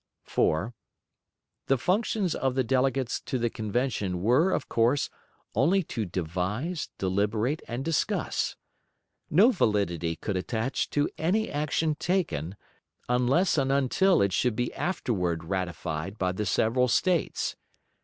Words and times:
4. 0.23 0.73
The 1.67 1.77
functions 1.77 2.33
of 2.33 2.55
the 2.55 2.63
delegates 2.63 3.19
to 3.19 3.37
the 3.37 3.51
Convention 3.51 4.23
were, 4.23 4.49
of 4.51 4.67
course, 4.67 5.11
only 5.53 5.83
to 5.83 6.05
devise, 6.05 6.89
deliberate, 6.97 7.61
and 7.67 7.85
discuss. 7.85 8.55
No 9.29 9.51
validity 9.51 10.15
could 10.15 10.37
attach 10.37 10.89
to 10.89 11.07
any 11.19 11.51
action 11.51 11.93
taken, 11.93 12.55
unless 13.07 13.59
and 13.59 13.71
until 13.71 14.23
it 14.23 14.33
should 14.33 14.55
be 14.55 14.73
afterward 14.73 15.43
ratified 15.43 16.17
by 16.17 16.31
the 16.31 16.47
several 16.47 16.87
States. 16.87 17.55